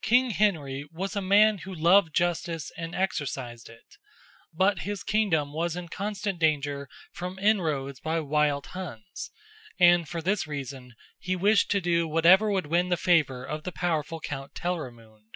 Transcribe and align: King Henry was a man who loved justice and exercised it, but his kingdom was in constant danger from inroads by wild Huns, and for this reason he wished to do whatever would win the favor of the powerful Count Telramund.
King 0.00 0.30
Henry 0.30 0.88
was 0.92 1.16
a 1.16 1.20
man 1.20 1.58
who 1.58 1.74
loved 1.74 2.14
justice 2.14 2.70
and 2.76 2.94
exercised 2.94 3.68
it, 3.68 3.96
but 4.54 4.82
his 4.82 5.02
kingdom 5.02 5.52
was 5.52 5.74
in 5.74 5.88
constant 5.88 6.38
danger 6.38 6.88
from 7.12 7.36
inroads 7.40 7.98
by 7.98 8.20
wild 8.20 8.66
Huns, 8.66 9.32
and 9.76 10.08
for 10.08 10.22
this 10.22 10.46
reason 10.46 10.94
he 11.18 11.34
wished 11.34 11.68
to 11.72 11.80
do 11.80 12.06
whatever 12.06 12.48
would 12.52 12.66
win 12.66 12.90
the 12.90 12.96
favor 12.96 13.44
of 13.44 13.64
the 13.64 13.72
powerful 13.72 14.20
Count 14.20 14.54
Telramund. 14.54 15.34